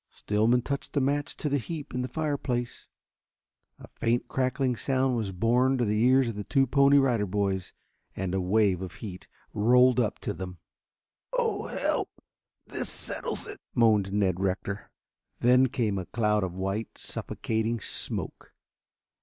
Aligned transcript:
Stillman 0.09 0.63
touched 0.63 0.97
a 0.97 0.99
match 0.99 1.37
to 1.37 1.47
the 1.47 1.59
heap 1.59 1.93
in 1.93 2.01
the 2.01 2.07
fireplace. 2.07 2.87
A 3.77 3.87
faint 3.87 4.27
crackling 4.27 4.75
sound 4.75 5.15
was 5.15 5.31
borne 5.31 5.77
to 5.77 5.85
the 5.85 6.03
ears 6.03 6.29
of 6.29 6.35
the 6.35 6.43
two 6.43 6.65
Pony 6.65 6.97
Rider 6.97 7.27
Boys, 7.27 7.71
and 8.15 8.33
a 8.33 8.41
wave 8.41 8.81
of 8.81 8.95
heat 8.95 9.27
rolled 9.53 9.99
up 9.99 10.17
to 10.21 10.33
them. 10.33 10.57
"Oh, 11.33 11.67
help! 11.67 12.09
This 12.65 12.89
settles 12.89 13.45
it!" 13.45 13.59
moaned 13.75 14.11
Ned 14.11 14.39
Rector. 14.39 14.89
Then 15.39 15.67
came 15.67 15.99
a 15.99 16.07
cloud 16.07 16.43
of 16.43 16.55
white, 16.55 16.97
suffocating 16.97 17.79
smoke. 17.79 18.55